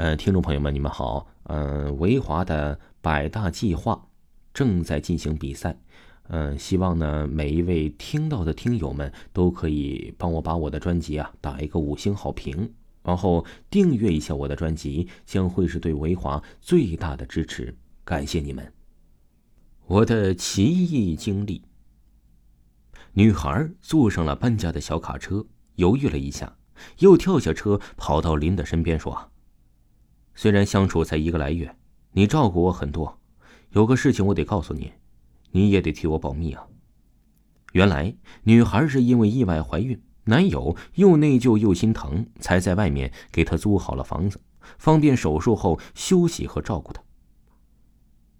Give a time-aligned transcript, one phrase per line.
[0.00, 1.26] 呃，听众朋友们，你们好。
[1.42, 4.08] 嗯，维华的百大计划
[4.54, 5.78] 正在进行比赛。
[6.28, 17.76] 嗯，希望呢每一位听到的听友们都可以帮我把我的专辑啊打一个五星好评，然后订阅一下我的专辑，将会是对维华最大的支持。
[18.02, 18.72] 感谢你们。
[19.86, 21.62] 我的奇异经历。
[23.12, 25.44] 女孩坐上了搬家的小卡车，
[25.74, 26.56] 犹豫了一下，
[27.00, 29.29] 又跳下车，跑到林的身边说。
[30.40, 31.76] 虽然相处才一个来月，
[32.12, 33.20] 你照顾我很多，
[33.72, 34.90] 有个事情我得告诉你，
[35.50, 36.66] 你也得替我保密啊。
[37.72, 44.40] 原来女孩是因为意外怀孕，男友又内疚又心疼，才在外面给她租好了房子，
[44.78, 47.02] 方便手术后休息和照顾她。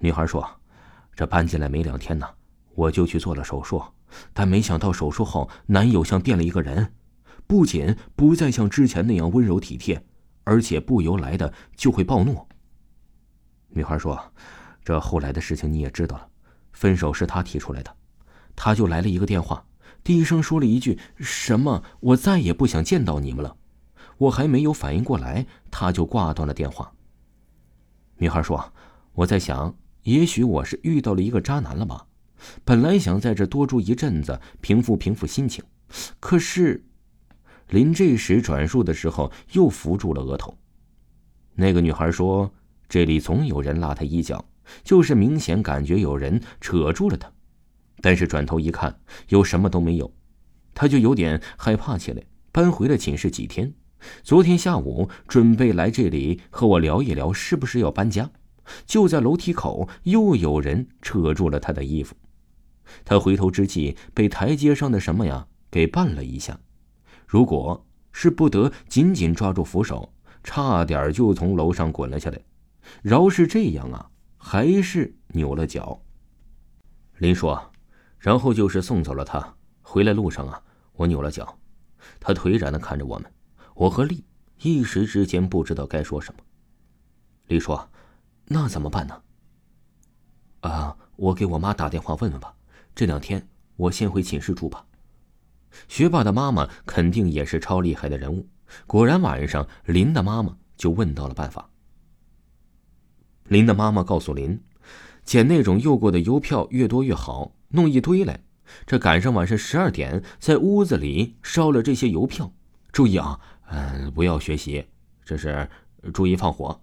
[0.00, 0.44] 女孩说
[1.14, 2.26] ：“这搬进来没两天呢，
[2.74, 3.80] 我就去做了手术，
[4.32, 6.92] 但没想到手术后男友像变了一个人，
[7.46, 10.04] 不仅不再像之前那样温柔体贴。”
[10.44, 12.46] 而且不由来的就会暴怒。
[13.68, 14.32] 女孩说
[14.84, 16.28] ：“这后来的事情你也知道了，
[16.72, 17.96] 分手是他提出来的，
[18.54, 19.66] 他就来了一个电话，
[20.04, 23.56] 低声说了一句什么‘我再也不想见到你们了’，
[24.18, 26.92] 我还没有反应过来，他就挂断了电话。”
[28.18, 28.72] 女孩说
[29.14, 32.06] ：“我在想，也许我是遇到了一个渣男了吧？
[32.64, 35.64] 本来想在这多住一阵子，平复平复心情，
[36.20, 36.84] 可是……”
[37.70, 40.56] 临这时转述的时候，又扶住了额头。
[41.54, 42.52] 那个女孩说
[42.88, 44.44] ：“这里总有人拉她衣角，
[44.82, 47.30] 就是明显感觉有人扯住了她。
[48.00, 48.98] 但是转头一看，
[49.28, 50.12] 又什么都没有，
[50.74, 53.72] 她就有点害怕起来，搬回了寝室几天。
[54.22, 58.30] 昨天下午准备来这里和我聊一聊，是不是要搬家？
[58.84, 62.14] 就在楼梯口，又有人扯住了她的衣服。
[63.04, 66.58] 她回头之际，被台阶上的什么呀给绊了一下。”
[67.34, 70.08] 如果是不得紧紧抓住扶手，
[70.44, 72.40] 差点就从楼上滚了下来。
[73.02, 76.00] 饶是这样啊，还是扭了脚。
[77.18, 77.58] 林叔，
[78.20, 79.56] 然后就是送走了他。
[79.82, 80.62] 回来路上啊，
[80.92, 81.58] 我扭了脚。
[82.20, 83.28] 他颓然的看着我们，
[83.74, 84.24] 我和丽
[84.62, 86.40] 一时之间不知道该说什么。
[87.48, 87.90] 丽说
[88.46, 89.22] ：“那怎么办呢？”
[90.62, 92.54] 啊，我给我妈打电话问问吧。
[92.94, 93.44] 这两天
[93.74, 94.86] 我先回寝室住吧。
[95.88, 98.48] 学霸的妈妈肯定也是超厉害的人物。
[98.86, 101.70] 果然，晚上林的妈妈就问到了办法。
[103.44, 104.60] 林的妈妈告诉林，
[105.24, 108.40] 捡那种用过的邮票越多越好，弄一堆来。
[108.86, 112.50] 这赶上晚上十二点，在屋子里烧了这些邮票。
[112.90, 114.86] 注意啊，嗯，不要学习，
[115.24, 115.68] 这是
[116.12, 116.80] 注意放火。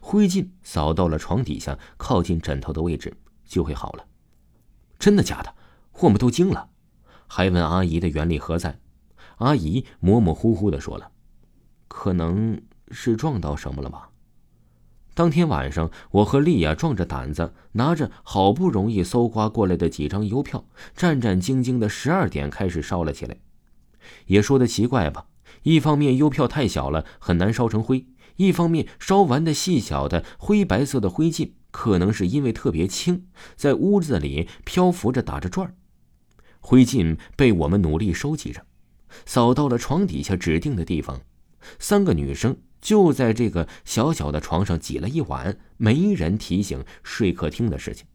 [0.00, 4.04] 灰烬扫到了床底下靠近枕头的位置，就会好了。
[4.98, 5.54] 真的假的？
[6.00, 6.68] 我们都惊了。
[7.28, 8.80] 还问阿姨的原理何在？
[9.36, 11.12] 阿姨模模糊糊的说了
[11.86, 14.10] ：“可能是撞到什么了吧。”
[15.14, 20.64] 当天晚上，我和丽亚壮着胆子，拿着好不容易搜刮过来的几张邮票，
[20.96, 23.36] 战战兢兢的十二点开始烧了起来。
[24.26, 25.26] 也说的奇怪吧，
[25.64, 28.06] 一方面邮票太小了，很难烧成灰；
[28.36, 35.74] 一方面烧完的细小的灰白色的灰烬，可能是因为特别轻，在屋子里漂浮着打着转儿。
[36.60, 38.64] 灰烬被我们努力收集着，
[39.24, 41.20] 扫到了床底下指定的地方。
[41.78, 48.06] 三个女生就在这个小小的床上挤了一晚，没人提醒睡客厅的事情。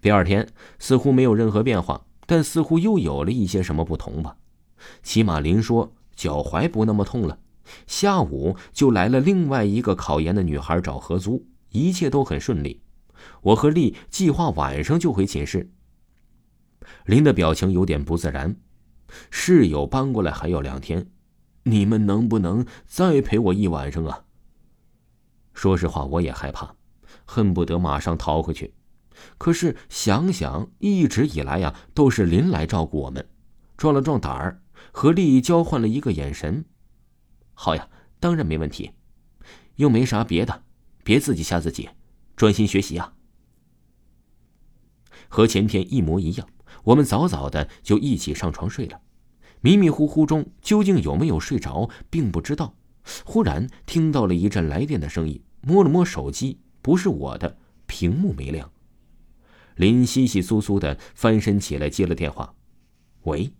[0.00, 0.48] 第二天
[0.78, 4.36] 似乎没有任何变化，但似乎又有了一些什么不同吧。
[5.02, 7.38] 起码林说脚踝不那么痛了。
[7.86, 12.80] 下午就来了另外一个考研的女孩找合租，一切都很顺利。
[13.42, 15.68] 我和丽计划晚上就回寝室。
[17.06, 18.56] 林的表情有点不自然。
[19.30, 21.10] 室友搬过来还要两天，
[21.62, 24.24] 你们能不能再陪我一晚上啊？
[25.54, 26.76] 说实话，我也害怕，
[27.24, 28.74] 恨不得马上逃回去。
[29.36, 33.28] 可是想想一直以来呀，都是林来照顾我们，
[33.76, 34.62] 壮了壮胆儿，
[34.92, 36.64] 和丽交换了一个眼神。
[37.54, 37.88] 好呀，
[38.20, 38.92] 当然没问题，
[39.76, 40.62] 又没啥别的，
[41.02, 41.88] 别自己吓自己，
[42.36, 43.14] 专心学习啊。
[45.28, 46.48] 和前天一模一样。
[46.88, 48.98] 我们早早的就一起上床睡了，
[49.60, 52.74] 迷迷糊糊中究竟有没有睡着，并不知道。
[53.26, 58.70] 忽然听到了一阵来电的声音，摸了摸手机，不是我的，屏幕没亮。
[59.76, 62.54] 林稀稀疏疏的翻身起来接了电话，
[63.24, 63.52] 喂。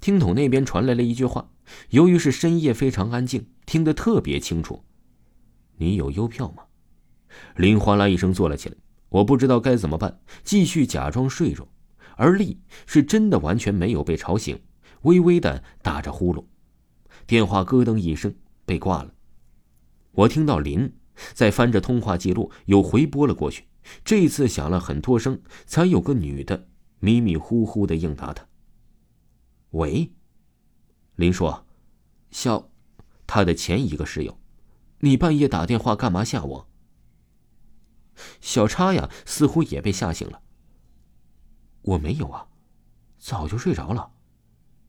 [0.00, 1.50] 听筒那边传来了一句话，
[1.90, 4.82] 由于是深夜，非常安静，听得特别清楚。
[5.76, 6.62] 你有邮票吗？
[7.56, 8.76] 林哗啦一声坐了起来，
[9.10, 11.68] 我不知道该怎么办，继续假装睡着。
[12.16, 14.60] 而丽是真的完全没有被吵醒，
[15.02, 16.44] 微微的打着呼噜，
[17.26, 18.34] 电话咯噔一声
[18.64, 19.14] 被挂了。
[20.12, 20.94] 我听到林
[21.34, 23.66] 在翻着通话记录，又回拨了过去。
[24.04, 26.66] 这次响了很多声，才有个女的
[26.98, 28.48] 迷迷糊糊的应答他。
[29.70, 30.12] 喂，
[31.14, 31.66] 林说
[32.32, 32.70] ：“小，
[33.26, 34.38] 他的前一个室友，
[35.00, 36.68] 你半夜打电话干嘛吓我？”
[38.40, 40.40] 小叉呀，似乎也被吓醒了。
[41.86, 42.48] 我没有啊，
[43.16, 44.10] 早就睡着了。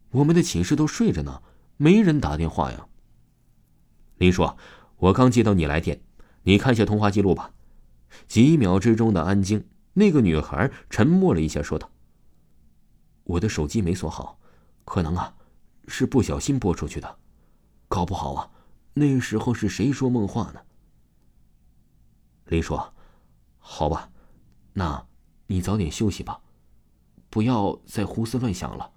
[0.10, 1.44] 我们的寝室都睡着呢，
[1.78, 2.88] 没人打电话呀。
[4.18, 4.50] 林叔
[4.98, 6.02] ：“我刚接到你来电，
[6.42, 7.54] 你看一下通话记录吧。”
[8.28, 11.92] 几秒之中的安静，那个女孩沉默了一下，说道
[13.26, 14.40] ：“我的手机没锁好，
[14.84, 15.36] 可能啊，
[15.88, 17.20] 是不小心拨出去的，
[17.88, 18.50] 搞不好啊，
[18.96, 20.62] 那时候是谁说梦话呢？”
[22.48, 22.80] 林叔
[23.60, 24.10] ：“好吧，
[24.74, 25.06] 那，
[25.46, 26.42] 你早点休息吧，
[27.30, 28.92] 不要再胡思乱想了。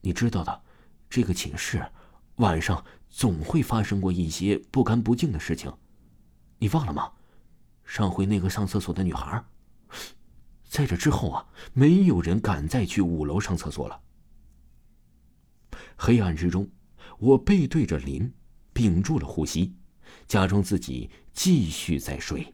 [0.00, 0.62] 你知道的，
[1.08, 1.84] 这个寝室
[2.36, 5.72] 晚上总会发生过一些不干不净的事情，
[6.58, 7.12] 你忘了吗？”
[7.86, 9.44] 上回那个上厕所的女孩，
[10.64, 14.00] 在这之后啊，没有人敢再去五楼上厕所了。
[15.96, 16.68] 黑暗之中，
[17.18, 18.34] 我背对着林，
[18.72, 19.76] 屏住了呼吸，
[20.26, 22.52] 假装自己继续在睡。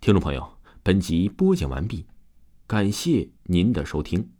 [0.00, 2.06] 听众朋友，本集播讲完毕，
[2.66, 4.35] 感谢您的收听。